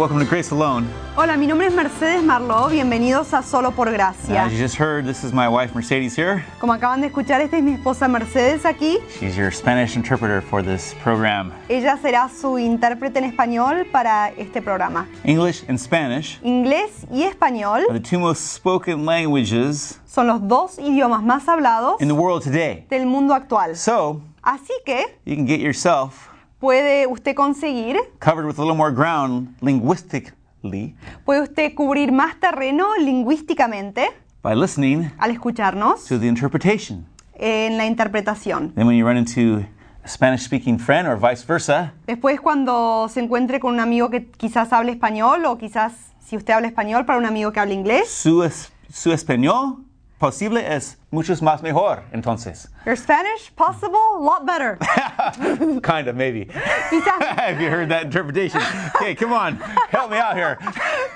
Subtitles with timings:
[0.00, 0.88] Welcome to Grace Alone.
[1.14, 2.70] Hola, mi nombre es Mercedes Marlowe.
[2.70, 4.44] Bienvenidos a Solo por Gracia.
[4.46, 6.42] As you just heard, this is my wife Mercedes here.
[6.58, 8.96] Como acaban de escuchar, esta es mi esposa Mercedes aquí.
[9.20, 11.52] She's your Spanish interpreter for this program.
[11.68, 15.06] Ella será su intérprete en español para este programa.
[15.22, 20.78] English and Spanish Inglés y español are the two most spoken languages son los dos
[20.78, 22.86] idiomas más hablados in the world today.
[22.88, 23.76] del mundo actual.
[23.76, 26.29] So, Así que you can get yourself
[26.60, 30.94] puede usted conseguir, covered with a little more ground linguistically
[31.24, 34.08] puede usted cubrir más terreno lingüísticamente
[34.42, 37.06] by listening al escucharnos to the interpretation.
[37.34, 38.74] en la interpretación.
[38.74, 39.64] Then, when you run into
[40.04, 44.26] a Spanish speaking friend or vice versa, Después cuando se encuentre con un amigo que
[44.30, 48.10] quizás hable español o quizás si usted habla español para un amigo que habla inglés,
[48.10, 49.84] su, es- su español
[50.20, 52.68] posible es mucho más mejor, entonces.
[52.84, 54.76] your Spanish possible a lot better.
[55.82, 56.44] kind of, maybe.
[56.44, 58.60] Quizás, Have you heard that interpretation?
[58.96, 59.56] Okay, come on,
[59.88, 60.58] help me out here.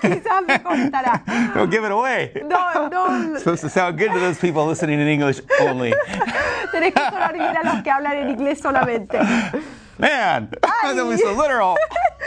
[0.00, 1.22] quizás me contará.
[1.54, 2.32] Don't give it away.
[2.46, 5.92] No, no, It's supposed to sound good to those people listening in English only.
[6.72, 9.18] tenés que solo bien a los que hablan en inglés solamente.
[9.98, 11.76] Man, that was so literal.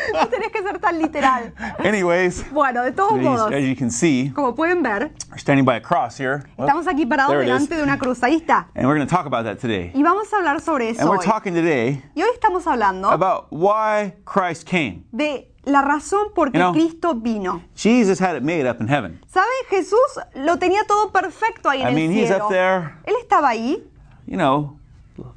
[0.14, 1.54] No tenés que ser tan literal.
[1.80, 5.66] Anyways, Bueno, de todos as, modos, as you can see, como pueden ver, we're standing
[5.66, 6.44] by a cross here.
[6.58, 8.24] Estamos aquí parados there delante de una cruz.
[8.24, 8.68] Ahí está.
[8.76, 9.92] And we're going to talk about that today.
[9.94, 11.26] Y vamos a hablar sobre And eso we're hoy.
[11.26, 15.04] talking today Y hoy estamos hablando about why Christ came.
[15.12, 17.62] de la razón por qué You know, Cristo vino.
[17.76, 19.20] Jesus had it made up in heaven.
[19.28, 19.50] ¿Saben?
[19.70, 20.00] Jesús
[20.36, 22.46] lo tenía todo perfecto ahí en I mean, el he's cielo.
[22.46, 23.84] up there, Él estaba ahí.
[24.26, 24.78] you know,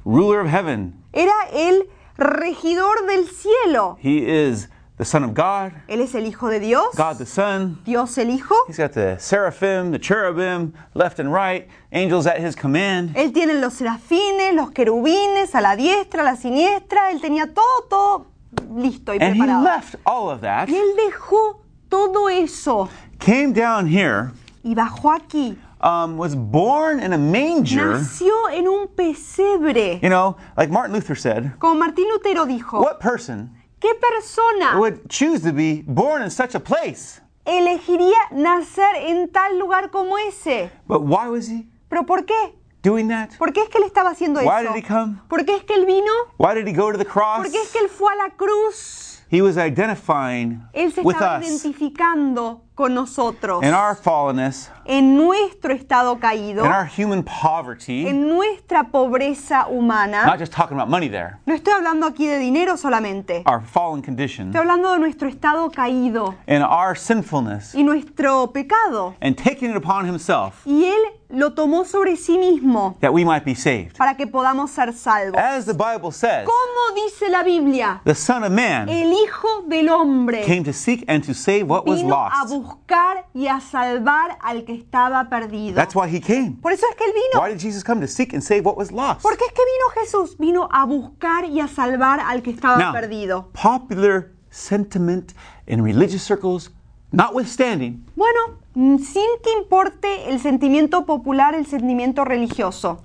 [0.05, 0.93] ruler of heaven.
[1.13, 1.89] Era el
[2.21, 3.97] regidor del cielo.
[3.99, 4.67] He is
[4.97, 6.95] the Son of God, Él es el Hijo de Dios.
[6.95, 7.79] God the Son.
[7.85, 8.55] Dios el Hijo.
[8.67, 13.15] He's got the seraphim, the cherubim, left and right, angels at his command.
[13.15, 17.11] Él tiene los serafines, los querubines, a la diestra, a la siniestra.
[17.11, 18.27] Él tenía todo, todo
[18.75, 19.63] listo y And he preparado.
[19.63, 22.89] left all of that, Y él dejó todo eso
[23.19, 24.31] came down here,
[24.63, 25.57] y bajó aquí.
[25.81, 27.93] um, was born in a manger.
[27.97, 29.99] Nació en un pesebre.
[30.01, 33.49] You know, like Martin Luther said, Como Martín Lutero dijo, what person
[33.79, 37.19] ¿qué persona would choose to be born in such a place?
[37.45, 40.69] elegiría nacer en tal lugar como ese?
[40.87, 42.53] But why was he ¿Pero por qué?
[42.83, 43.31] doing that?
[43.39, 44.73] ¿Por qué es que él estaba haciendo Why eso?
[44.73, 45.17] did he come?
[45.27, 46.11] ¿Por qué es que él vino?
[46.37, 47.37] Why did he go to the cross?
[47.41, 49.07] ¿Por qué es que él fue a la cruz?
[49.31, 55.15] He was identifying Él se with estaba us identificando con nosotros in our fallenness, en
[55.17, 58.07] nuestro estado caído, in our human poverty.
[58.07, 60.25] en nuestra pobreza humana.
[60.25, 63.43] Not just talking about money there, No estoy hablando aquí de dinero solamente.
[63.45, 69.15] our fallen condition, Estoy hablando de nuestro estado caído and our sinfulness, y nuestro pecado.
[69.21, 73.45] and taking it upon himself Y Él lo tomó sobre sí mismo that we might
[73.45, 73.95] be saved.
[73.97, 75.39] para que podamos ser salvos.
[75.39, 78.01] As the Bible says, ¿Cómo dice la Biblia?
[78.05, 81.85] the Son of Man El Hijo del Hombre came to seek and to save what
[81.85, 82.35] was a lost.
[82.75, 85.75] Buscar y a salvar al que estaba perdido.
[85.75, 86.57] That's why he came.
[86.61, 87.43] Por eso es que Él vino.
[87.43, 88.01] Why did Jesus come?
[88.01, 89.21] To seek and save what was lost.
[89.21, 90.37] ¿Por qué es que vino Jesús?
[90.37, 93.49] Vino a buscar y a salvar al que estaba Now, perdido.
[93.53, 95.33] popular sentiment
[95.67, 96.71] in religious circles
[97.11, 103.03] notwithstanding, Bueno, mm, sin que importe el sentimiento popular, el sentimiento religioso.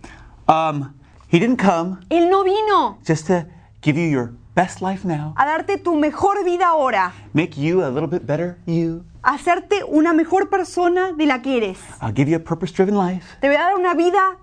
[0.49, 0.93] um,
[1.29, 3.45] he didn't come Él no vino just to
[3.83, 7.89] give you your best life now, a darte tu mejor vida ahora, make you a
[7.91, 11.79] little bit better you, hacerte una mejor persona de la que eres.
[12.01, 13.27] I'll give you a purpose driven life.
[13.41, 14.39] Te voy a dar una vida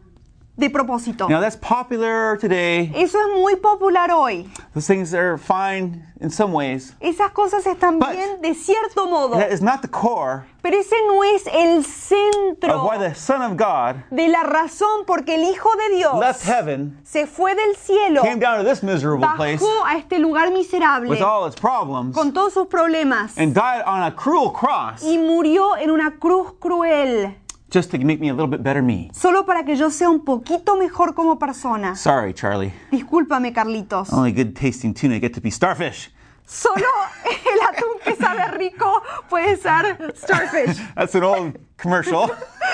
[0.55, 1.27] de propósito.
[1.27, 2.91] Now, that's popular today.
[2.95, 4.50] Eso es muy popular hoy.
[4.73, 6.95] Those things are fine in some ways.
[7.00, 10.95] Esas cosas están But- bien de cierto modo, That is not the core pero ese
[11.07, 15.44] no es el of centro why the Son of God de la razón porque el
[15.44, 19.61] Hijo de Dios left heaven, se fue del cielo, came down to this miserable place
[19.61, 23.83] bajó a este lugar miserable with all its problems, con todos sus problemas and died
[23.85, 27.35] on a cruel cross y murió en una cruz cruel,
[27.73, 29.09] just to make me a little bit better me.
[29.13, 31.95] solo para que yo sea un poquito mejor como persona.
[31.95, 32.71] Sorry, Charlie.
[32.91, 34.13] Discúlpame, Carlitos.
[34.13, 36.11] Only good tasting tuna get to be starfish.
[36.45, 36.75] Solo
[37.25, 40.77] el atún que sabe rico puede ser starfish.
[40.95, 42.31] That's an old commercial.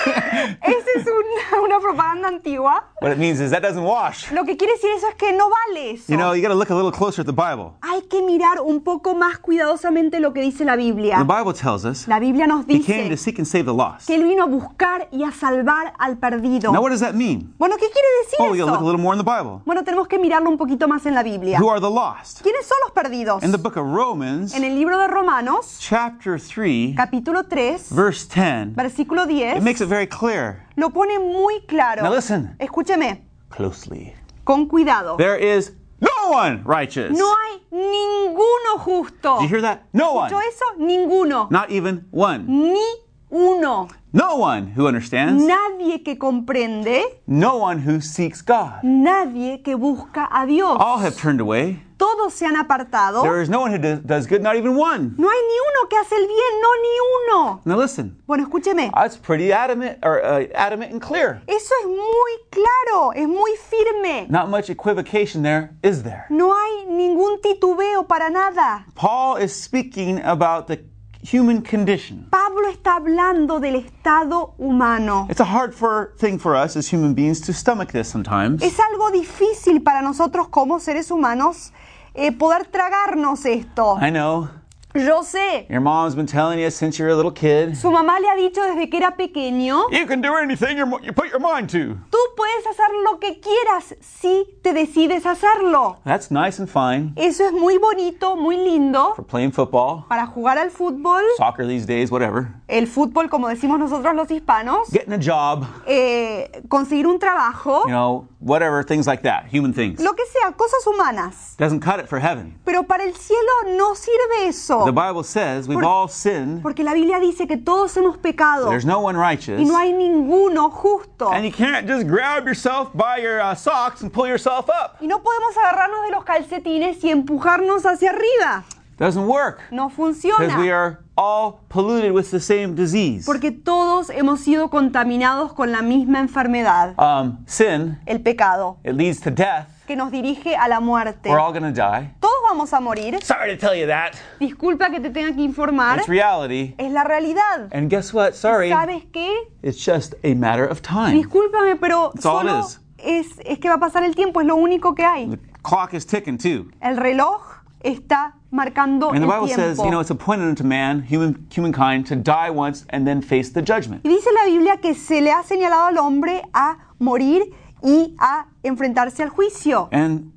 [0.62, 2.84] Esa es una, una propaganda antigua.
[3.02, 4.30] what it means is that doesn't wash.
[4.32, 6.04] Lo que quiere decir eso es que no vale eso.
[6.08, 7.74] You know, you got to look a little closer at the Bible.
[7.82, 11.18] Hay que mirar un poco más cuidadosamente lo que dice la Biblia.
[11.18, 13.74] The Bible tells us La Biblia nos he came to dice seek and save the
[13.74, 14.06] lost.
[14.06, 16.72] que Él vino a buscar y a salvar al perdido.
[16.72, 17.52] Now, what does that mean?
[17.58, 18.84] Bueno, ¿qué quiere decir Oh, we got to look a eso?
[18.86, 19.60] little more in the Bible.
[19.66, 21.58] Bueno, tenemos que mirarlo un poquito más en la Biblia.
[21.60, 22.40] Who are the lost?
[22.42, 23.42] ¿Quiénes son los perdidos?
[23.42, 28.26] In the book of Romans, En el libro de Romanos, chapter 3, capítulo 3, verse
[28.32, 30.66] 10, versículo 10, it makes it very clear.
[30.76, 32.02] lo pone muy claro.
[32.02, 32.56] Now listen.
[32.58, 34.14] Escúcheme, Closely.
[34.44, 35.16] con cuidado.
[35.16, 37.16] There is no one righteous.
[37.16, 39.38] No hay ninguno justo.
[39.40, 39.82] Did you hear that?
[39.92, 40.30] No one.
[40.30, 40.64] ¿Escuchó eso?
[40.78, 41.48] Ninguno.
[41.50, 42.44] Not even one.
[42.46, 42.82] Ni
[43.30, 43.88] uno.
[44.12, 45.42] No one who understands.
[45.44, 48.82] Nadie que comprende, No one who seeks God.
[48.82, 50.76] nadie que busca a Dios.
[50.80, 51.80] All have turned away.
[51.96, 53.22] Todos se han apartado.
[53.22, 55.14] There is no one who do- does good, not even one.
[55.18, 56.98] No hay ni uno que hace el bien, no ni
[57.44, 57.60] uno.
[57.66, 58.90] Now listen, Bueno, escúcheme.
[58.94, 61.42] that's pretty adamant or uh, adamant and clear.
[61.46, 64.26] Eso es muy claro, es muy firme.
[64.30, 66.24] Not much equivocation there, is there?
[66.30, 68.86] No hay ningún titubeo para nada.
[68.94, 70.78] Paul is speaking about the
[71.22, 72.26] human condition.
[72.30, 75.26] Pablo está hablando del estado humano.
[75.30, 78.62] It's a hard for, thing for us as human beings to stomach this sometimes.
[78.62, 81.72] Es algo difícil para nosotros como seres humanos
[82.14, 83.98] eh, poder tragarnos esto.
[84.00, 84.48] I know.
[84.92, 87.76] Yo sé, Your mom's been telling you since you're a little kid.
[87.76, 91.12] su mamá le ha dicho desde que era pequeño, You can do anything you you
[91.12, 91.94] put your mind to.
[92.10, 95.98] tú puedes hacer lo que quieras si te decides hacerlo.
[96.04, 100.58] That's nice and fine Eso es muy bonito, muy lindo for playing football, para jugar
[100.58, 102.48] al fútbol, soccer these days, whatever.
[102.66, 107.90] el fútbol como decimos nosotros los hispanos, Getting a job, eh, conseguir un trabajo, you
[107.92, 110.00] know, whatever, things like that, human things.
[110.00, 111.54] lo que sea, cosas humanas.
[111.58, 112.58] Doesn't cut it for heaven.
[112.64, 114.79] Pero para el cielo no sirve eso.
[114.84, 116.62] The Bible says we've Por- all sinned.
[116.62, 119.60] Porque la Biblia dice que todos hemos pecado There's no one righteous.
[119.60, 121.30] y no hay ninguno justo.
[121.32, 124.96] And you can't just grab yourself by your uh, socks and pull yourself up.
[125.00, 128.64] Y no podemos agarrarnos de los calcetines y empujarnos hacia arriba.
[128.98, 129.60] Doesn't work.
[129.70, 130.70] No Because we funciona.
[130.74, 133.24] are all polluted with the same disease.
[133.24, 139.18] Porque todos hemos sido contaminados con la misma enfermedad, Um, sin, el pecado, it leads
[139.20, 139.68] to death.
[139.90, 141.28] Que nos dirige a la muerte.
[141.28, 142.14] We're all to die.
[142.20, 143.18] Todos vamos a morir.
[143.24, 144.12] Sorry to tell you that.
[144.38, 145.98] Disculpa que te tenga que informar.
[145.98, 146.76] It's reality.
[146.78, 147.68] Es la realidad.
[147.72, 148.34] And guess what?
[148.34, 148.70] Sorry.
[148.70, 149.48] ¿Sabes qué?
[149.64, 151.20] It's just a matter of time.
[151.20, 152.80] Discúlpame, pero That's all it solo is.
[152.98, 155.28] es, es que va a pasar el tiempo, es lo único que hay.
[155.28, 156.70] The clock is ticking too.
[156.80, 157.42] El reloj
[157.82, 162.06] está marcando And the el Bible says, you know, it's appointed unto man, human humankind,
[162.06, 164.04] to die once and then face the judgment.
[164.04, 168.46] Y dice la Biblia que se le ha señalado al hombre a morir y a
[168.62, 169.88] enfrentarse al juicio.
[169.92, 170.32] And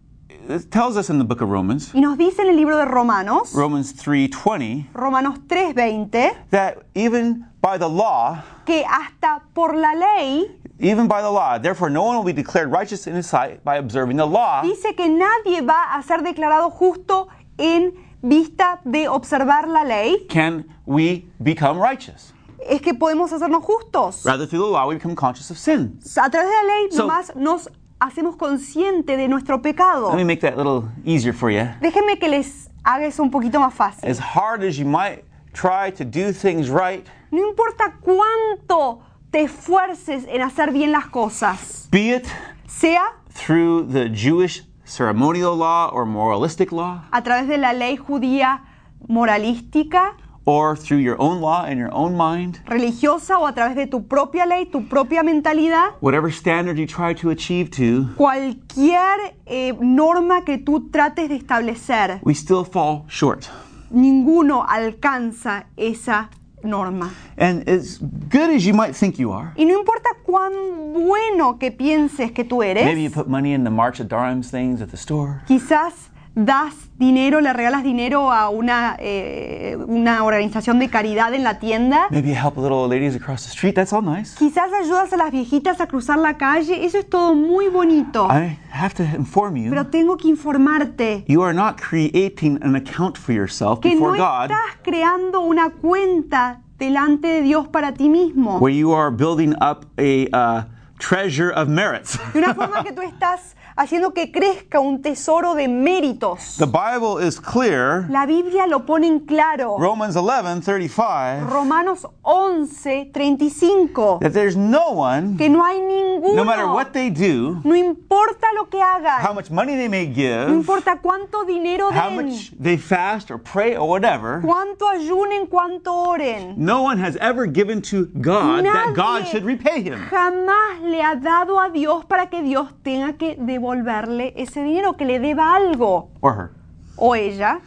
[0.50, 2.86] it tells us in the book of Romans, Y nos dice en el libro de
[2.86, 10.60] Romanos, Romans 3:20, Romanos 3:20, that even by the law, que hasta por la ley
[10.80, 13.78] even by the law, therefore no one will be declared righteous in his sight by
[13.78, 19.68] observing the law, dice que nadie va a ser declarado justo en vista de observar
[19.68, 20.26] la ley.
[20.30, 22.34] can we become righteous.
[22.70, 24.24] Es que podemos hacernos justos.
[24.26, 26.00] Rather, through the law, we become conscious of sin.
[26.18, 27.70] A través de la ley So- nomás nos
[28.00, 30.10] hacemos consciente de nuestro pecado.
[30.10, 31.66] Let me make that a little easier for you.
[31.82, 34.10] Déjenme que les haga eso un poquito más fácil.
[34.10, 35.24] As hard as you might
[35.54, 39.00] try to do things right, No importa cuánto
[39.32, 42.28] te esfuerces en hacer bien las cosas, be it
[42.68, 43.02] sea
[43.34, 48.64] through the Jewish ceremonial law or moralistic law, a través de la ley judía
[49.08, 50.16] moralística,
[50.46, 54.02] or through your own law and your own mind, religiosa o a través de tu
[54.02, 60.44] propia ley, tu propia mentalidad, whatever standard you try to achieve to, cualquier eh, norma
[60.44, 63.50] que tú trates de establecer, we still fall short.
[63.90, 66.30] ninguno alcanza esa
[66.64, 67.12] norma.
[67.38, 70.52] And as good as you might think you are, Y no importa cuán
[70.94, 72.86] bueno que pienses que tú eres.
[72.86, 75.42] maybe you put money in the March of Dimes things at the store.
[75.48, 81.60] quizás das dinero, le regalas dinero a una, eh, una organización de caridad en la
[81.60, 83.76] tienda, Maybe you help little old ladies across the street.
[83.76, 84.36] That's all nice.
[84.38, 88.28] quizás ayudas a las viejitas a cruzar la calle, eso es todo muy bonito.
[88.32, 93.18] I have to inform you, Pero tengo que informarte you are not creating an account
[93.18, 98.10] for yourself que no before God estás creando una cuenta delante de Dios para ti
[98.10, 98.58] mismo.
[98.60, 100.64] where you are building up a uh,
[100.98, 102.18] treasure of merits.
[102.34, 106.56] De una forma que tú estás haciendo que crezca un tesoro de méritos.
[106.58, 108.06] The Bible is clear.
[108.10, 109.78] La Biblia lo pone en claro.
[109.80, 114.20] Romans 11 35 Romanos 11, 35.
[114.22, 116.36] that there's no one, Que no hay ninguno.
[116.36, 119.36] no matter what they do, No importa lo que how hagan.
[119.36, 122.28] much money they may No give, importa cuánto dinero how den.
[122.28, 126.56] much they fast or pray or whatever, Cuánto ayunen, cuánto oren.
[126.58, 130.00] no one has ever given to God that God should repay him.
[130.10, 133.36] Jamás le ha dado a Dios para que Dios tenga que
[133.68, 136.10] devolverle ese dinero, que le deba algo.
[136.22, 136.52] Or her.
[136.98, 137.60] O ella,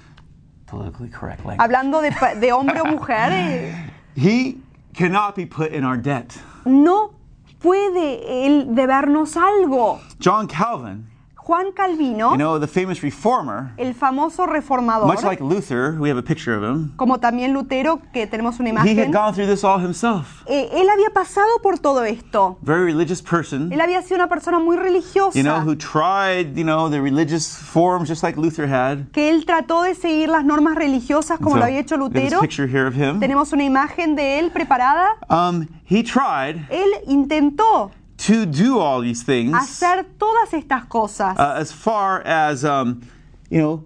[0.67, 1.61] Politically correct language.
[1.61, 2.11] hablando de,
[2.41, 3.73] de hombre o mujer, eh,
[4.17, 4.59] He
[4.95, 6.37] cannot be put in our debt.
[6.65, 7.13] no
[7.61, 10.01] puede él debernos algo.
[10.21, 11.07] John Calvin
[11.47, 16.19] Juan Calvino, you know, the famous reformer, el famoso reformador, much like Luther, we have
[16.19, 19.47] a picture of him, como también Lutero, que tenemos una he had imagen, gone through
[19.47, 20.43] this all himself.
[20.47, 22.59] eh, él había pasado por todo esto.
[22.63, 26.65] Very religious person, Él había sido una persona muy religiosa, you know, who tried, you
[26.65, 29.13] know, the religious forms just like Luther had.
[29.13, 32.25] que él trató de seguir las normas religiosas como So, lo había hecho have this
[32.33, 32.41] Lutero.
[32.41, 33.21] picture here of him.
[33.21, 35.11] Tenemos una imagen de él preparada.
[35.31, 37.93] Um, he tried Él intentó
[38.27, 41.37] to do all these things hacer todas estas cosas.
[41.39, 43.01] uh, as far as, um,
[43.51, 43.85] you know,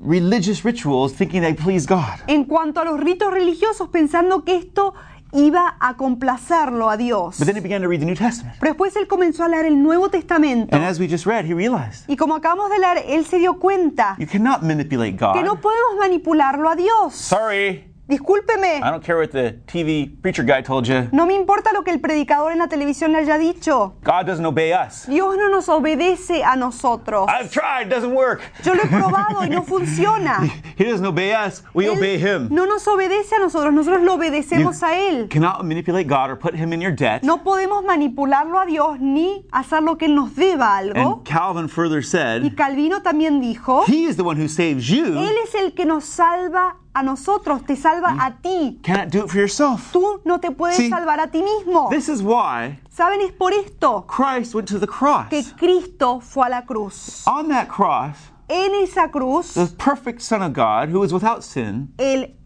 [0.00, 2.20] religious rituals, thinking they please God.
[2.28, 4.94] en cuanto a los ritos religiosos, pensando que esto
[5.32, 7.38] iba a complacerlo a Dios.
[7.38, 8.56] But then he began to read the New Testament.
[8.60, 10.76] Pero después él comenzó a leer el Nuevo Testamento.
[10.76, 13.58] And as we just read, he realized Y como acabamos de leer, él se dio
[13.58, 15.60] cuenta you cannot manipulate que no God.
[15.60, 17.14] podemos manipularlo a Dios.
[17.14, 21.08] Sorry, Discúlpeme, I don't care what the TV preacher guy told you.
[21.10, 23.94] no me importa lo que el predicador en la televisión le haya dicho.
[24.04, 25.06] God doesn't obey us.
[25.06, 27.26] Dios no nos obedece a nosotros.
[27.30, 28.42] I've tried, doesn't work.
[28.62, 30.40] Yo lo he probado y no funciona.
[30.76, 32.48] He doesn't obey us, we obey Él him.
[32.50, 35.28] no nos obedece a nosotros, nosotros lo You obedecemos a Él.
[35.30, 37.22] cannot manipulate God or put him in your debt.
[37.22, 41.00] No podemos manipularlo a Dios ni hacer lo que Él nos deba algo.
[41.00, 45.06] And Calvin further Y said, Calvino también dijo, He is the one who saves you.
[45.06, 48.78] Él es el que nos salva a nosotros, te salva a ti.
[48.82, 49.92] Cannot do it for yourself.
[49.92, 50.88] Tú no te puedes Sí.
[50.88, 51.88] salvar a ti mismo.
[51.90, 53.20] This is why ¿Saben?
[53.20, 55.26] Es por esto Christ went to the cross.
[55.28, 57.24] que Cristo fue a la cruz.
[57.26, 58.16] On that cross,
[58.48, 62.36] En esa cruz, the perfect Son of God, who was without sin, el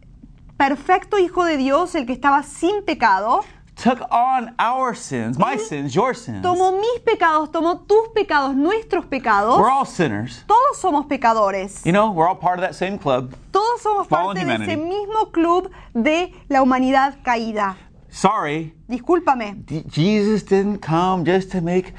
[0.56, 3.44] perfecto Hijo de Dios, el que estaba sin pecado,
[3.78, 6.42] took on our sins, my sins, your sins.
[6.42, 9.58] tomó mis pecados, tomó tus pecados, nuestros pecados.
[9.58, 10.42] We're all sinners.
[10.46, 11.84] Todos somos pecadores.
[11.86, 13.34] You know, we're all part of that same club.
[13.52, 14.76] Todos somos parte de ese humanity.
[14.76, 17.76] mismo club de la humanidad caída.
[18.10, 21.92] Sorry, Discúlpame, D- Jesus didn't come just to make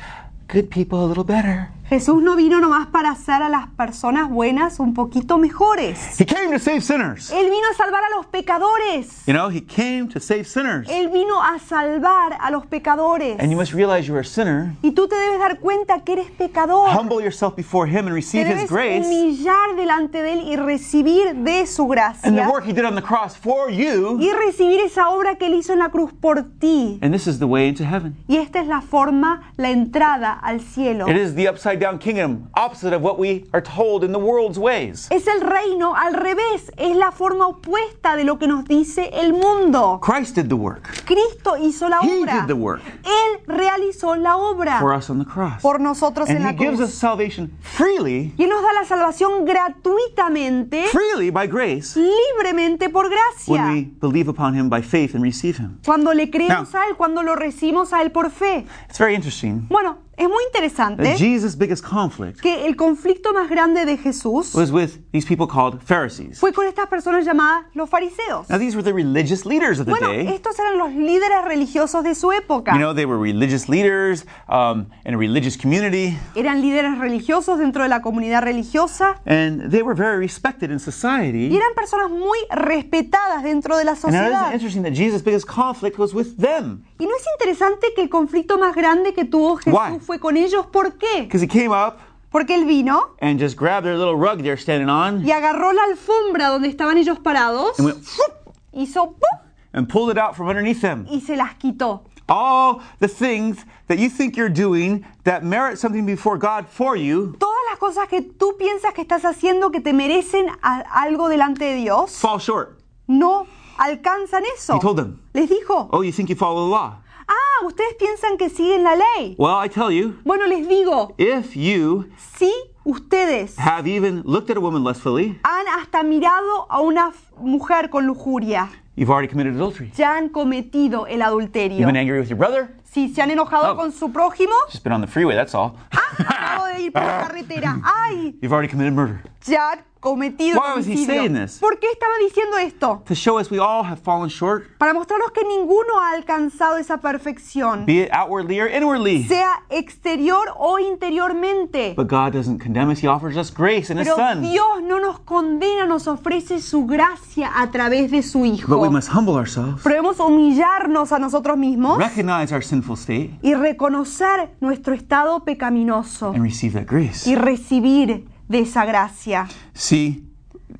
[0.47, 1.69] good people a little better.
[1.89, 6.19] Jesús no vino nomás para hacer a las personas buenas un poquito mejores.
[6.21, 7.31] He came to save sinners.
[7.31, 9.25] Él vino a salvar a los pecadores.
[9.25, 10.87] You know, he came to save sinners.
[10.87, 13.39] Él vino a salvar a los pecadores.
[13.39, 14.73] And you must realize you're a sinner.
[14.83, 16.89] Y tú te debes dar cuenta que eres pecador.
[16.91, 19.07] Humble yourself before him and Te receive debes his grace.
[19.07, 22.49] humillar delante de Él y recibir de su And the gracia.
[22.51, 24.19] work he did on the cross for you.
[24.21, 26.99] Y recibir esa obra que Él hizo en la cruz por ti.
[27.01, 28.15] And this is the way into heaven.
[28.27, 31.09] Y esta es la forma, la entrada al cielo.
[31.09, 34.57] It is the upside down kingdom, opposite of what we are told in the world's
[34.57, 35.07] ways.
[35.11, 39.33] Es el reino al revés, es la forma opuesta de lo que nos dice el
[39.33, 39.99] mundo.
[40.01, 42.33] Christ did the work Cristo hizo la He obra.
[42.41, 42.81] did the work.
[43.03, 45.61] Él realizó la obra for us on the cross.
[45.61, 46.93] por nosotros en And la he gives us cruz.
[46.99, 53.11] salvation freely, Y Él nos da la salvación gratuitamente, freely by grace, libremente por when
[53.11, 53.71] gracia.
[53.73, 55.79] we believe upon him by faith and receive him.
[55.85, 58.65] Cuando le creemos Now- a Él, cuando lo recibimos a Él por fe.
[58.87, 59.65] It's very interesting.
[59.69, 64.53] Bueno, es muy interesante that Jesus' biggest conflict que el conflicto más grande de Jesús
[64.53, 66.39] was with these people called Pharisees.
[66.39, 68.49] fue con estas personas llamadas los fariseos.
[68.49, 70.27] Now, these were the religious leaders of the Bueno, day.
[70.27, 72.73] estos eran los líderes religiosos de su época.
[72.73, 77.83] You know, they were religious leaders um, in a religious community, Eran líderes religiosos dentro
[77.83, 81.55] de la comunidad religiosa and they were very respected in y society.
[81.55, 84.51] eran personas muy respetadas dentro de la sociedad.
[84.53, 86.83] interesting that Jesus' biggest conflict was with them?
[86.99, 89.99] Y no es interesante que el conflicto más grande que tuvo Jesús Why?
[90.09, 90.65] Fue con ellos.
[90.65, 91.21] ¿Por qué?
[91.21, 91.99] Because he came up
[92.31, 95.83] Porque él vino and just grabbed their little rug they're standing on y agarró la
[95.83, 99.39] alfombra donde estaban ellos parados, and went whoop, hizo ¡pum!
[99.73, 101.05] and pulled it out from underneath them.
[101.11, 102.01] y se las quitó.
[102.27, 107.35] All the things that you think you're doing that merit something before God for you
[107.39, 111.65] Todas las cosas que tú piensas que estás haciendo que te merecen a- algo delante
[111.65, 112.79] de Dios, fall short.
[113.07, 113.45] no
[113.77, 114.75] alcanzan eso.
[114.75, 116.97] He told them, Les dijo, Oh, you think you follow the law?
[117.29, 119.35] Ah, ustedes piensan que siguen la ley.
[119.37, 122.07] Well, I tell you, Bueno, les digo, if you
[122.37, 122.51] si
[122.85, 128.05] ustedes have even looked at a woman lustfully, han hasta mirado a una mujer con
[128.07, 129.91] lujuria, you've already committed adultery.
[129.95, 131.85] ya han cometido el You've adulterio.
[131.85, 133.75] been angry with your brother, Si se han enojado Oh.
[133.77, 135.75] con su prójimo, just been on the freeway, that's all.
[135.91, 137.79] acabo de ir por la carretera.
[137.83, 138.35] ¡Ay!
[138.41, 139.21] You've already committed murder.
[139.45, 141.05] Ya cometido Why was he homicidio.
[141.05, 141.59] saying this?
[141.59, 143.03] ¿Por qué estaba diciendo esto?
[143.05, 146.97] To show us we all have fallen short, Para mostrarnos que ninguno ha alcanzado esa
[147.01, 149.23] perfección, be it outwardly or inwardly.
[149.25, 151.93] sea exterior o interiormente.
[151.95, 154.41] But God doesn't condemn us, He offers us grace in His Pero Son.
[154.41, 158.77] Dios no nos condena, nos ofrece su gracia a través de su But Hijo.
[158.77, 164.51] we must humble ourselves, Debemos humillarnos a nosotros mismos recognize our sinful state, y reconocer
[164.61, 167.29] nuestro estado pecaminoso and receive that grace.
[167.29, 169.47] y recibir de esa gracia.
[169.73, 170.23] See,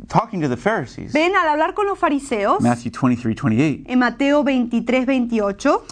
[0.07, 4.43] talking to the Pharisees, Ven, al hablar con los fariseos, Matthew 23 28, en Mateo
[4.43, 5.85] 23, 28,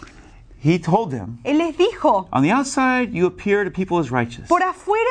[0.60, 4.48] He told them, Él les dijo, On the outside, you appear to people as righteous,
[4.48, 5.08] por afuera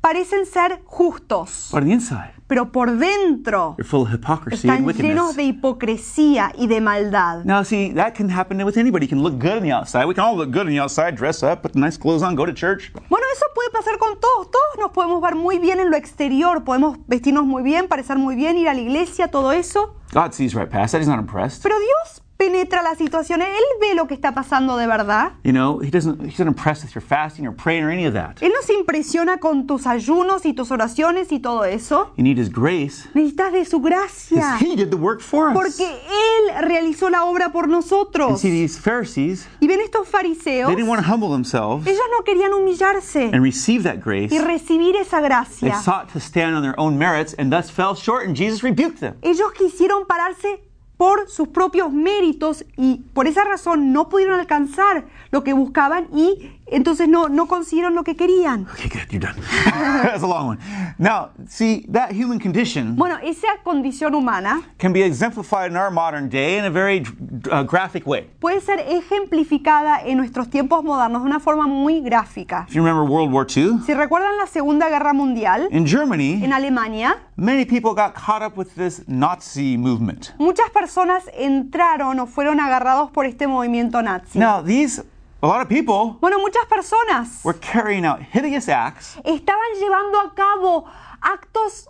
[0.00, 5.02] parecen ser justos, but on the inside, pero por dentro full of hypocrisy and están
[5.02, 5.36] llenos wickedness.
[5.36, 7.44] de hipocresía y de maldad.
[7.44, 9.06] Now, see, that can happen with anybody.
[9.06, 10.06] You can look good on the outside.
[10.06, 12.46] We can all look good on the outside, dress up, put nice clothes on, go
[12.46, 12.92] to church.
[13.08, 14.50] Bueno, eso puede pasar con todos.
[14.50, 18.36] Todos nos podemos ver muy bien en lo exterior, podemos vestirnos muy bien, parecer muy
[18.36, 19.94] bien, ir a la iglesia, todo eso.
[20.12, 21.00] God sees right past that.
[21.00, 21.62] He's not impressed.
[21.62, 25.32] Pero Dios penetra la situación, Él ve lo que está pasando de verdad.
[25.44, 26.20] You know, He doesn't.
[26.22, 28.36] He's not impressed with your fasting or praying or any of that.
[28.42, 32.12] Él no se impresiona con tus ayunos y tus oraciones y todo eso.
[32.16, 35.54] You need His grace Necesitas de su gracia, He did the work for us.
[35.54, 38.40] porque Él realizó la obra por And nosotros.
[38.40, 42.22] see, these Pharisees, Y ven estos fariseos, they didn't want to humble themselves ellos no
[42.24, 44.32] querían humillarse and receive that grace.
[44.34, 45.80] y recibir esa They gracia.
[45.82, 49.14] sought to stand on their own merits and thus fell short, and Jesus rebuked them.
[49.22, 50.60] Ellos quisieron pararse
[50.96, 56.55] por sus propios méritos y por esa razón no pudieron alcanzar lo que buscaban y
[56.66, 58.66] entonces no, no consiguieron lo que querían.
[58.72, 59.36] Okay, good, you're done.
[60.02, 60.58] That's a long one.
[60.98, 66.28] Now, see, that human condition Bueno, esa condición humana can be exemplified in our modern
[66.28, 67.04] day in a very
[67.50, 68.28] uh, graphic way.
[68.40, 72.66] puede ser ejemplificada en nuestros tiempos modernos de una forma muy gráfica.
[72.68, 76.52] If you remember World War II, Si recuerdan la Segunda Guerra Mundial, in Germany, en
[76.52, 80.34] Alemania, many people got caught up with this Nazi movement.
[80.38, 84.38] muchas personas entraron o fueron agarrados por este movimiento nazi.
[84.38, 85.02] Now, these,
[85.42, 90.32] a lot of people Bueno, muchas personas were carrying out hideous acts, estaban llevando a
[90.34, 90.84] cabo
[91.20, 91.86] actos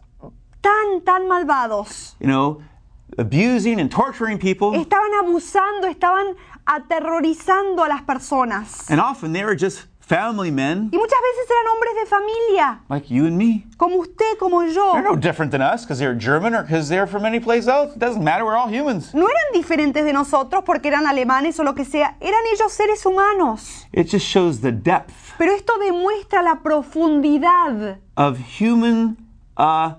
[0.62, 2.14] tan, tan malvados.
[2.20, 2.60] you know,
[3.18, 4.72] abusing and torturing people.
[4.72, 6.34] Estaban abusando, estaban
[6.66, 8.90] aterrorizando a las personas.
[8.90, 13.12] And often they were just family men Y muchas veces eran hombres de familia, like
[13.12, 13.66] you and me.
[13.76, 14.92] como usted, como yo.
[14.92, 17.94] They're no different than us because they're German or because they're from any place else.
[17.94, 18.44] It doesn't matter.
[18.44, 19.12] We're all humans.
[19.14, 23.04] No eran diferentes de nosotros porque eran alemanes o lo que sea, eran ellos seres
[23.04, 23.86] humanos.
[23.92, 29.16] It just shows the depth Pero esto demuestra la profundidad of human
[29.56, 29.94] uh,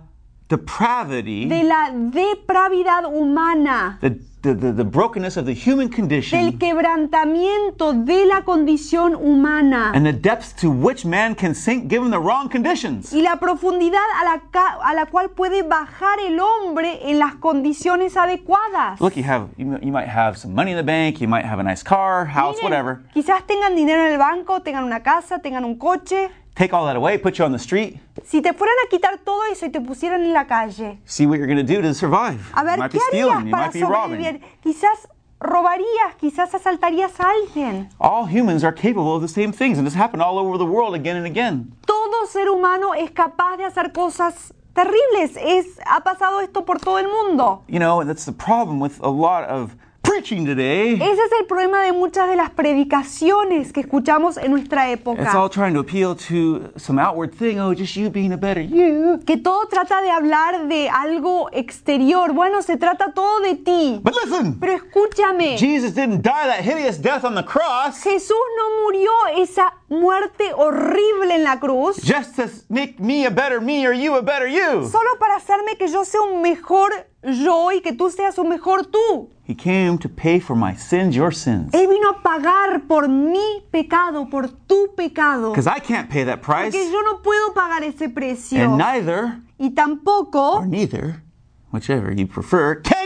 [0.49, 6.57] depravity, de la depravidad humana, the, the, the, the brokenness of the human del condition,
[6.57, 12.19] quebrantamiento de la condición humana and the depths to which man can sink given the
[12.19, 13.11] wrong conditions.
[13.13, 14.41] y la profundidad a la,
[14.83, 19.01] a la cual puede bajar el hombre en las condiciones adecuadas.
[19.01, 21.59] Look, you have you, you might have some money in the bank, you might have
[21.59, 22.99] a nice car, house, Miren, whatever.
[23.13, 26.29] Quizás tengan dinero en el banco, tengan una casa, tengan un coche.
[26.57, 27.99] Take all that away, put you on the street.
[28.25, 31.37] Si te fueran a quitar todo eso y te pusieran en la calle, See what
[31.37, 32.39] you're going to do to survive.
[32.55, 34.17] a You ver, might ¿qué be stealing, you might be robbing.
[34.23, 34.41] sobrevivir?
[34.63, 35.07] Quizás
[35.39, 37.89] robarías, quizás asaltarías a alguien.
[37.99, 40.95] All humans are capable of the same things, and this happened all over the world
[40.95, 41.71] again and again.
[41.85, 45.37] Todo ser humano es capaz de hacer cosas terribles.
[45.37, 47.61] Es, ha pasado esto por todo el mundo.
[47.67, 49.75] You know, that's the problem with a lot of
[50.07, 50.93] preaching today.
[50.95, 55.15] Ese es el problema de muchas de las predicaciones que escuchamos en nuestra It's all
[55.15, 55.49] época.
[55.49, 57.59] trying to appeal to some outward thing.
[57.59, 59.19] Oh, just you being a better you.
[59.25, 62.33] Que todo trata de hablar de algo exterior.
[62.33, 63.99] Bueno, se trata todo de ti.
[64.03, 68.83] But listen, Pero escúchame, Jesus didn't die that hideous death on the cross Jesús no
[68.83, 73.93] murió esa muerte horrible en la cruz just to make me a better me or
[73.93, 74.87] you a better you.
[74.89, 76.91] solo para hacerme que yo sea un mejor
[77.23, 79.29] yo y que tú seas un mejor tú.
[79.47, 81.73] He came to pay for my sins, your sins.
[81.73, 85.51] Él vino a pagar por mi pecado, por tu pecado.
[85.51, 88.59] Because I can't pay that price, Porque yo no puedo pagar ese precio.
[88.61, 91.23] and neither, Y tampoco, or neither,
[91.71, 92.96] whichever you prefer, can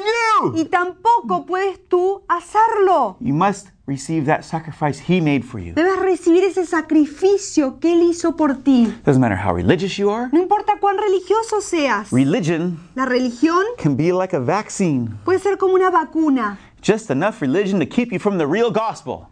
[0.43, 0.53] you.
[0.55, 3.17] y tampoco puedes tú hacerlo.
[3.19, 5.73] You must receive that sacrifice He made for you.
[5.73, 8.93] Debes recibir ese sacrificio que Él hizo por ti.
[9.05, 12.11] Doesn't matter how religious you are, No importa cuán religioso seas.
[12.11, 15.09] religion La religión can be like a vaccine.
[15.25, 16.57] puede ser como una vacuna.
[16.81, 19.27] Just enough religion to keep you from the real gospel.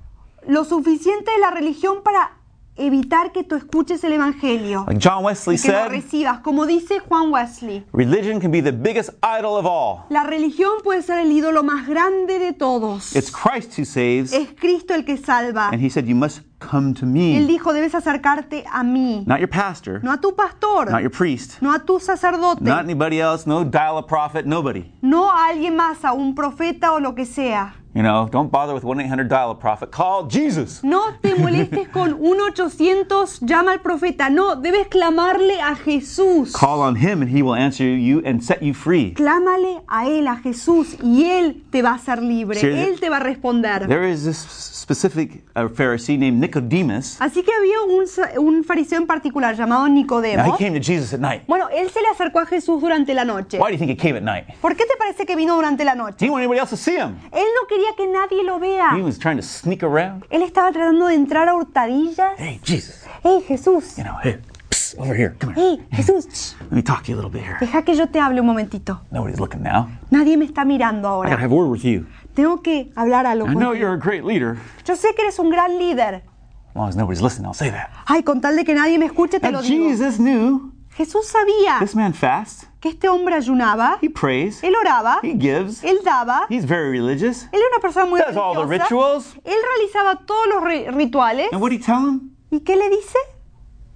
[0.47, 2.31] Lo suficiente de la religión para
[2.79, 4.85] evitar que tú escuches el Evangelio.
[4.87, 6.39] Like John Wesley Que lo said, recibas.
[6.41, 7.85] Como dice Juan Wesley.
[7.93, 10.05] religion can be the biggest idol of all.
[10.09, 13.15] La religión puede ser el ídolo más grande de todos.
[13.15, 15.69] It's Christ who saves, Es Cristo el que salva.
[15.71, 17.45] and He said, You must come to Él me.
[17.47, 19.23] dijo, debes acercarte a mí.
[19.25, 20.91] Not your pastor, No a tu pastor.
[20.91, 22.61] not your priest, No a tu sacerdote.
[22.61, 24.91] not anybody else, no dial a prophet, nobody.
[25.01, 27.75] No a alguien más, a un profeta o lo que sea.
[27.95, 29.89] You know, don't bother with 1 800 dial a prophet.
[29.89, 30.83] Call Jesus.
[30.83, 34.29] No te molestes con 1-800, llama al profeta.
[34.29, 36.53] No, debes clamarle a Jesús.
[36.53, 39.13] Call on Him, and He will answer you and set you free.
[39.15, 42.59] Clámale a Él, a Jesús, y Él te va a hacer libre.
[42.59, 43.87] Sí, Él te va a responder.
[43.87, 47.19] There is this specific uh, Pharisee named Nicodemus.
[47.19, 48.05] Así que había un,
[48.45, 50.57] un fariseo en particular llamado Now, he Nicodemo.
[50.57, 51.43] came to Jesus at night.
[51.47, 53.57] Bueno, él se le acercó a Jesús durante la noche.
[53.59, 54.45] Why do you think he came at night?
[54.61, 56.17] ¿Por qué te parece que vino durante la He noche?
[56.19, 57.17] didn't want anybody else to see him.
[57.31, 58.95] Él no quería que nadie lo vea.
[58.95, 60.25] He was trying to sneak around.
[60.29, 62.33] Él estaba tratando de entrar a hurtadillas.
[62.37, 63.05] Hey, Jesus.
[63.23, 63.97] ¡Hey, Jesús!
[63.97, 64.39] You know, hey,
[64.69, 65.35] psst, over here.
[65.39, 65.77] Come here.
[65.91, 67.57] Hey, Jesús, Let me talk to you a little bit here.
[67.59, 69.01] deja que yo te hable un momentito.
[69.11, 69.87] Nobody's looking now.
[70.11, 71.37] Nadie me está mirando I gotta ahora.
[71.43, 72.05] have a word with you.
[72.35, 73.47] Tengo que hablar algo.
[73.47, 74.57] I know you're a great leader.
[74.85, 76.23] Yo sé que eres un gran líder.
[76.69, 77.89] As long as nobody's listening, I'll say that.
[78.05, 79.89] Ay, con tal de que nadie me escuche, te lo And digo.
[79.89, 85.19] Jesus knew Jesús sabía this man fasts, que este hombre ayunaba, he prays, él oraba,
[85.23, 87.43] he gives, él daba, he's very religious.
[87.53, 88.83] él era una persona muy Does all the religiosa.
[88.83, 89.35] rituals.
[89.45, 91.47] Él realizaba todos los ri- rituales.
[91.53, 92.35] And what did he tell him?
[92.51, 93.17] ¿Y qué le dice?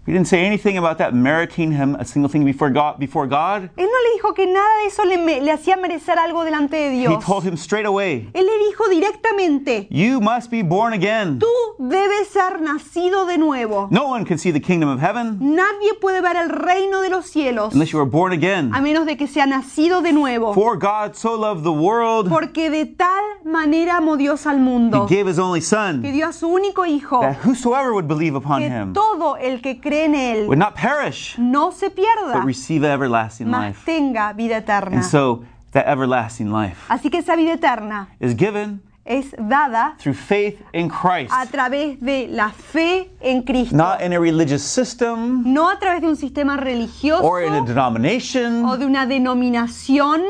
[0.05, 2.99] He didn't say anything about that meriting him a single thing before God.
[2.99, 6.43] Before God, Él no le dijo que nada de eso le, le hacía merecer algo
[6.43, 7.23] delante de he Dios.
[7.23, 11.39] told him straight away, Él le dijo directamente, "You must be born again.
[11.39, 11.47] tú
[11.79, 13.87] debes ser nacido de nuevo.
[13.91, 17.27] No one can see the kingdom of heaven Nadie puede ver el reino de los
[17.27, 18.71] cielos unless you are born again.
[18.73, 20.53] a menos de que sea nacido de nuevo.
[20.53, 25.07] For God so loved the world, Porque de tal manera amó Dios al he mundo
[25.07, 28.59] gave his only que Son, dio a su único hijo that whosoever would believe upon
[28.59, 32.45] que him todo el que cree en él would not perish, no se pierda, but
[32.45, 34.97] receive everlasting mas life." tenga vida eterna.
[34.97, 40.13] And so, that everlasting life Así que esa vida eterna is given es dada through
[40.15, 45.43] faith in Christ, a través de la fe en Cristo, not in a religious system
[45.51, 48.63] no a través de un sistema religioso or in a denomination.
[48.65, 50.21] o de una denominación,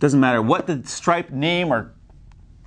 [0.00, 1.92] Doesn't matter what the striped name or,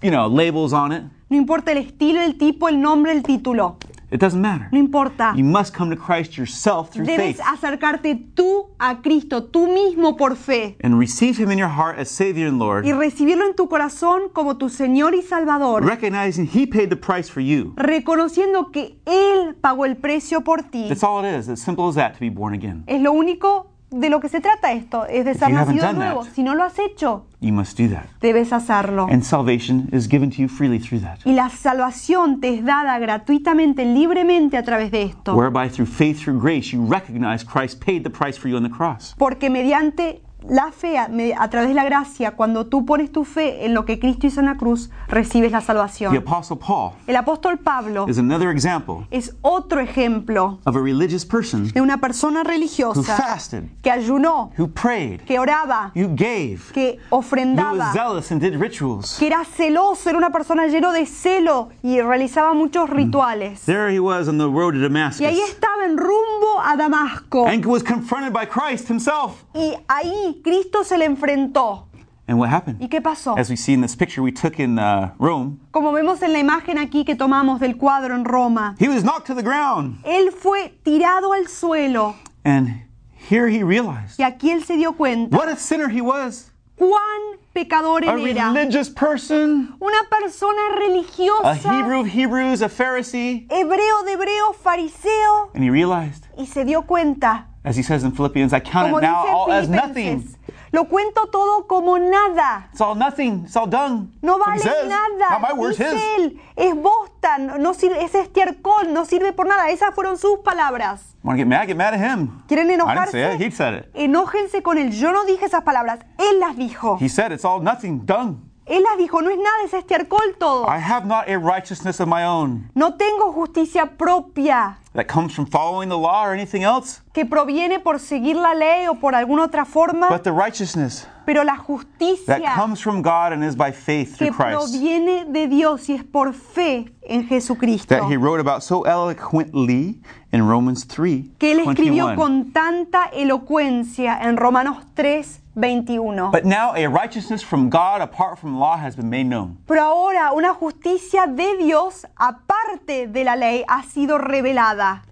[0.02, 1.04] you know, labels on it.
[1.30, 3.78] no importa el estilo, el tipo, el nombre, el título,
[4.10, 4.70] It doesn't matter.
[4.72, 5.34] no importa.
[5.36, 10.16] You must come to Christ yourself through Debes faith acercarte tú a Cristo, tú mismo
[10.16, 13.56] por fe, and receive Him in your heart as Savior and y Lord, recibirlo en
[13.56, 17.74] tu corazón como tu Señor y Salvador, recognizing He paid the price for you.
[17.76, 20.88] reconociendo que Él pagó el precio por ti.
[20.88, 21.50] That's all it is.
[21.50, 22.84] As simple as that to be born again.
[22.88, 26.24] Es lo único de lo que se trata esto, es de ser nacido nuevo.
[26.24, 28.06] that- Si no lo has hecho, You must do that.
[28.20, 29.08] debes hacerlo.
[29.10, 31.20] And salvation is given to you freely through that.
[31.26, 35.36] Y la salvación te es dada gratuitamente, libremente a través de esto.
[35.36, 38.70] Whereby through faith, through grace, you recognize Christ paid the price for you on the
[38.70, 39.16] cross.
[39.18, 43.66] Porque mediante la fe, a, a través de la gracia, cuando tú pones tu fe
[43.66, 46.16] en lo que Cristo hizo en la cruz, recibes la The salvación.
[46.16, 51.72] Apostle Paul El apóstol Pablo is another example es otro ejemplo of a religious person
[51.72, 57.00] de una persona who religiosa fasted, que ayunó, who prayed, que oraba, who gave, que
[57.10, 59.18] who was ofrendaba, zealous and did rituals.
[59.20, 63.62] que era celoso, era una persona lleno de celo y realizaba muchos rituales.
[63.66, 67.46] There he was on the road to Y ahí Damascus estaba en rumbo a Damasco.
[67.48, 69.44] and was confronted by Christ himself.
[69.54, 71.84] Y ahí Cristo se le enfrentó.
[72.30, 72.82] And what happened?
[72.82, 73.38] ¿Y qué pasó?
[73.38, 76.40] As we see in this picture we took in uh, Rome, Como vemos en la
[76.40, 79.98] imagen aquí que tomamos del cuadro en Roma, he was knocked to the ground.
[80.04, 82.82] él fue tirado al suelo And
[83.30, 86.52] here he realized y aquí él se dio cuenta what a sinner he was.
[86.78, 88.52] cuán pecador A era.
[88.52, 93.48] religious person, Una persona a religiosa, Hebrew of Hebrews, a Pharisee.
[93.50, 98.12] hebreo de hebreo, fariseo, And he realized, y se dio cuenta, as he says in
[98.12, 100.24] Philippians, I count como it now all as nothing.
[100.72, 102.70] Lo cuento todo como nada.
[102.72, 103.44] It's all nothing.
[103.46, 104.12] It's all done.
[104.22, 104.88] No vale says.
[104.88, 105.32] nada.
[105.32, 106.02] Not my words, Dice his.
[106.18, 109.70] él, es bosta, no sirve, es estiércol, no sirve por nada.
[109.70, 111.16] Esas fueron sus palabras.
[111.24, 111.68] Want to get mad?
[111.68, 112.44] Get mad at him.
[112.48, 113.42] ¿Quieren I didn't say it.
[113.42, 113.46] enojarse?
[113.46, 113.90] He said it.
[113.96, 114.92] Enójense con él.
[114.92, 116.98] Yo no dije esas palabras, él las dijo.
[117.02, 118.06] He said it's all nothing.
[118.06, 118.47] Done.
[118.68, 120.66] Él las dijo, no es nada, es estiércol todo.
[120.68, 125.46] I have not a righteousness of my own No tengo justicia propia that comes from
[125.46, 129.44] following the law or anything else, que proviene por seguir la ley o por alguna
[129.46, 133.70] otra forma, but the righteousness pero la that justicia comes from God and is by
[133.70, 137.90] faith que through Christ proviene de Dios y es por fe en Jesucristo.
[137.90, 140.00] that he wrote about so eloquently
[140.32, 142.16] in Romans 3 Que él escribió 21.
[142.16, 146.32] con tanta elocuencia en Romanos 3, 21.
[146.32, 149.58] But now a righteousness from God apart from law has been made known.
[149.68, 155.04] Pero ahora una justicia de Dios aparte de la ley ha sido revelada.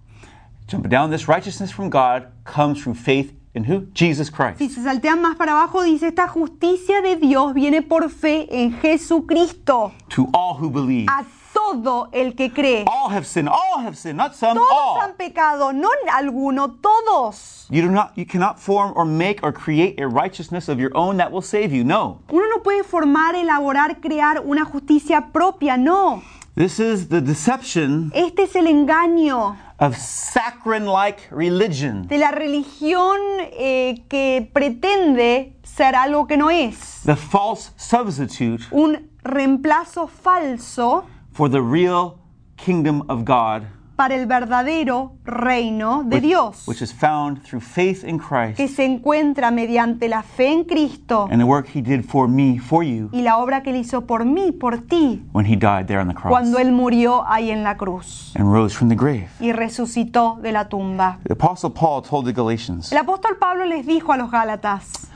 [0.67, 3.87] Jumping down, this righteousness from God comes through faith in who?
[3.93, 4.59] Jesus Christ.
[4.59, 8.73] Si se saltean más para abajo, dice, esta justicia de Dios viene por fe en
[8.73, 9.93] Jesucristo.
[10.09, 11.07] To all who believe.
[11.09, 12.83] A todo el que cree.
[12.85, 13.49] All have sinned.
[13.49, 14.17] All have sinned.
[14.17, 14.55] Not some.
[14.55, 15.01] Todos All.
[15.01, 17.65] han pecado, no alguno, todos.
[17.69, 18.11] You do not.
[18.15, 21.71] You cannot form or make or create a righteousness of your own that will save
[21.73, 21.83] you.
[21.83, 22.19] No.
[22.29, 26.21] Uno no puede formar, elaborar, crear una justicia propia, no.
[26.55, 32.07] This is the deception Este es el engaño of saccharine-like religion.
[32.07, 33.17] de la religión
[33.59, 37.01] eh, que pretende ser algo que no es.
[37.05, 42.19] The false substitute Un reemplazo falso for the real
[42.55, 48.19] kingdom of God para el verdadero reino de Dios, which is found through faith in
[48.19, 52.27] Christ que se encuentra mediante la fe en Cristo and the work he did for
[52.27, 55.55] me, for you, y la obra que él hizo por mí, por ti, when he
[55.55, 58.89] died there on the cross cuando él murió ahí en la cruz and rose from
[58.89, 59.27] the grave.
[59.39, 61.19] y resucitó de la tumba.
[61.25, 65.09] The Apostle Paul told the Galatians El apóstol Pablo les dijo a los Gálatas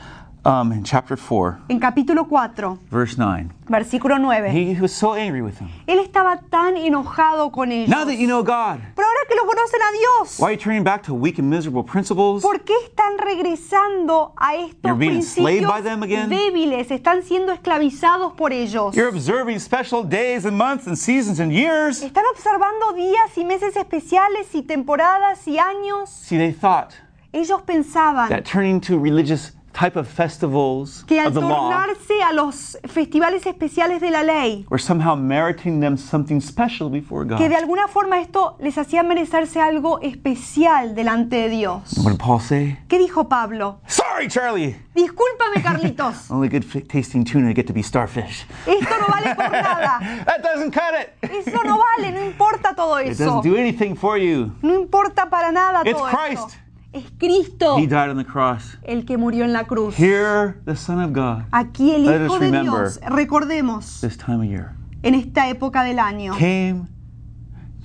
[0.45, 5.13] um, in chapter 4, en capítulo 4, verse 9, versículo 9, he, he was so
[5.13, 5.69] angry with them.
[5.87, 7.89] él estaba tan enojado con ellos.
[7.89, 10.57] Now that you know God, Pero ahora que lo conocen a Dios, why are you
[10.57, 12.41] turning back to weak and miserable principles?
[12.41, 16.29] ¿por qué están regresando a estos You're being enslaved by them again?
[16.29, 16.89] débiles?
[16.91, 18.95] Están siendo esclavizados por ellos.
[18.95, 22.01] You're observing special days and months and seasons and years.
[22.01, 26.09] Están observando días y meses especiales y temporadas y años.
[26.09, 26.93] See, they thought
[27.31, 32.21] Ellos pensaban that turning to religious type of festivals que al of the law tornarse
[32.23, 37.35] a los festivales especiales de la ley, were somehow meriting them something special before que
[37.47, 37.57] de God.
[37.57, 41.97] alguna forma esto les hacía merecerse algo especial delante de Dios.
[42.03, 42.77] What did Paul say?
[42.87, 43.79] ¿Qué dijo Pablo?
[43.87, 44.75] Sorry, Charlie.
[44.95, 46.29] Discúlpame, Carlitos.
[46.29, 48.45] Only good tasting tuna get to be starfish.
[48.65, 49.99] Esto no vale por nada.
[50.25, 51.13] That doesn't cut it.
[51.21, 53.25] Eso no vale, no importa todo It eso.
[53.25, 54.51] doesn't do anything for you.
[54.61, 56.47] No importa para nada It's todo eso.
[56.91, 58.77] Es Cristo He died on the cross.
[58.83, 59.95] el que murió en la cruz.
[59.95, 62.81] Here, the Son of God, Aquí el Let Hijo us de remember.
[62.83, 64.73] Dios, recordemos, this time of year,
[65.03, 66.87] en esta época del año, came,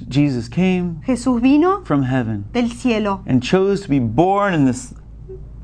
[0.08, 4.92] Jesus came Jesús vino from heaven del cielo and chose to be born in this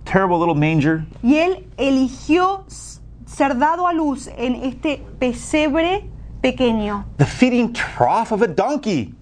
[0.04, 2.64] terrible little manger y Él eligió
[3.26, 6.04] ser dado a luz en este pesebre
[6.42, 9.14] pequeño, the feeding trough of a donkey.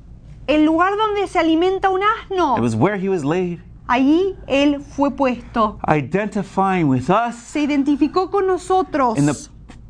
[0.49, 2.61] el lugar donde se alimenta un It asno.
[2.61, 5.79] was where he was laid, Allí Él fue puesto.
[5.89, 9.35] identifying with us Se identificó con nosotros in the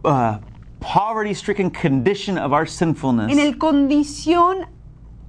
[0.05, 0.39] uh,
[0.81, 3.31] poverty stricken condition of our sinfulness.
[3.33, 4.67] en el condición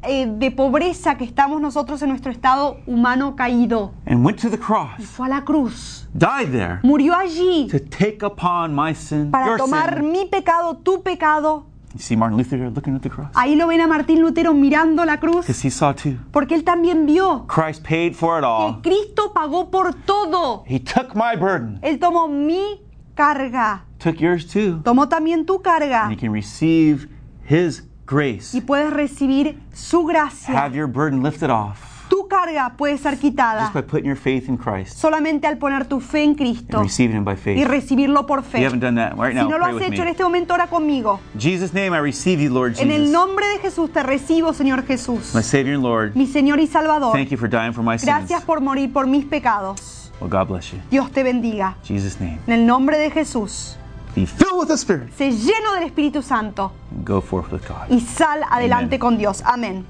[0.03, 3.91] eh, de pobreza que estamos nosotros en nuestro estado humano caído.
[4.05, 8.23] and went to the cross, Fue a la cruz, died there murió allí to take
[8.23, 10.11] upon my sin, para your tomar sin.
[10.11, 11.65] mi pecado, tu pecado.
[11.93, 13.31] You see Martin Luther looking at the cross?
[13.33, 16.17] Ahí lo ven a Martín Lutero mirando la cruz, Because he saw too.
[16.31, 18.81] porque él también vio Christ paid for it que all.
[18.81, 20.63] Cristo pagó por todo.
[20.67, 22.81] He took my burden, Él tomó mi
[23.15, 24.81] carga, took yours too.
[24.83, 27.07] tomó también tu carga And you can receive
[27.49, 28.53] his grace.
[28.55, 30.53] y puedes recibir su gracia.
[30.55, 34.49] Have your burden lifted off Tu carga puede ser quitada just by putting your faith
[34.49, 38.25] in Christ solamente al poner tu fe en Cristo and receiving him by y recibirlo
[38.25, 38.65] por you fe.
[38.65, 40.53] haven't done that right Si now, no lo pray has with hecho en este momento,
[40.55, 41.19] ora conmigo.
[41.35, 43.13] In Jesus' name, I receive you, Lord En el Jesus.
[43.13, 47.13] nombre de Jesús te recibo, Señor Jesús, My Savior and Lord, mi Señor y Salvador.
[47.13, 48.05] thank you for dying for my sins.
[48.05, 50.11] Gracias por morir por mis pecados.
[50.19, 50.79] Well, God bless you.
[50.89, 51.75] Dios te bendiga.
[51.87, 52.39] In Jesus' name.
[52.47, 53.75] En el nombre de Jesús,
[54.15, 57.87] Be filled with the Spirit sé lleno del Espíritu Santo and go forth with God.
[57.95, 58.99] y sal adelante Amen.
[58.99, 59.43] con Dios.
[59.45, 59.85] Amén.